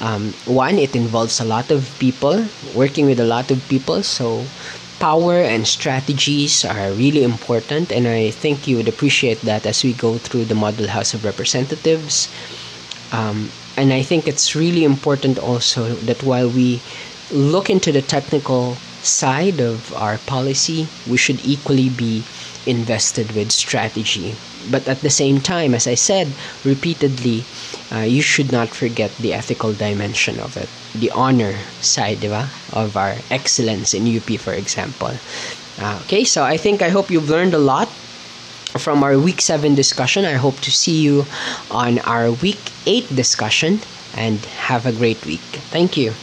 um, 0.00 0.32
one, 0.46 0.78
it 0.78 0.94
involves 0.94 1.40
a 1.40 1.44
lot 1.44 1.70
of 1.70 1.96
people, 1.98 2.46
working 2.74 3.06
with 3.06 3.20
a 3.20 3.26
lot 3.26 3.50
of 3.50 3.66
people. 3.68 4.02
So 4.02 4.44
power 5.00 5.40
and 5.40 5.66
strategies 5.66 6.64
are 6.64 6.92
really 6.92 7.24
important, 7.24 7.90
and 7.90 8.06
I 8.06 8.30
think 8.30 8.68
you 8.68 8.76
would 8.76 8.88
appreciate 8.88 9.40
that 9.42 9.66
as 9.66 9.82
we 9.82 9.92
go 9.92 10.18
through 10.18 10.44
the 10.44 10.54
Model 10.54 10.88
House 10.88 11.14
of 11.14 11.24
Representatives. 11.24 12.28
Um, 13.10 13.50
and 13.76 13.92
I 13.92 14.02
think 14.02 14.28
it's 14.28 14.54
really 14.54 14.84
important 14.84 15.38
also 15.38 15.94
that 16.04 16.22
while 16.22 16.48
we 16.48 16.80
look 17.32 17.70
into 17.70 17.90
the 17.90 18.02
technical 18.02 18.76
side 19.02 19.60
of 19.60 19.94
our 19.96 20.18
policy, 20.18 20.86
we 21.08 21.16
should 21.16 21.44
equally 21.44 21.88
be 21.88 22.22
invested 22.66 23.32
with 23.32 23.50
strategy. 23.50 24.36
But 24.70 24.86
at 24.86 25.00
the 25.00 25.10
same 25.10 25.40
time, 25.40 25.74
as 25.74 25.86
I 25.86 25.94
said 25.94 26.28
repeatedly, 26.64 27.44
uh, 27.92 28.06
you 28.06 28.22
should 28.22 28.52
not 28.52 28.70
forget 28.70 29.10
the 29.18 29.32
ethical 29.32 29.72
dimension 29.72 30.38
of 30.38 30.56
it, 30.56 30.68
the 30.94 31.10
honor 31.10 31.56
side, 31.80 32.18
diba? 32.18 32.48
of 32.72 32.96
our 32.96 33.16
excellence 33.30 33.94
in 33.94 34.06
UP, 34.06 34.30
for 34.38 34.52
example. 34.52 35.14
Uh, 35.78 35.98
okay, 36.04 36.24
so 36.24 36.44
I 36.44 36.56
think 36.56 36.82
I 36.82 36.90
hope 36.90 37.10
you've 37.10 37.30
learned 37.30 37.54
a 37.54 37.58
lot 37.58 37.88
from 38.78 39.02
our 39.02 39.18
week 39.18 39.40
7 39.40 39.74
discussion. 39.74 40.24
I 40.24 40.34
hope 40.34 40.60
to 40.60 40.70
see 40.70 41.00
you 41.00 41.26
on 41.70 41.98
our 42.00 42.30
week 42.30 42.60
8 42.86 43.14
discussion 43.14 43.80
and 44.14 44.38
have 44.70 44.86
a 44.86 44.92
great 44.92 45.24
week. 45.26 45.42
Thank 45.70 45.96
you. 45.96 46.14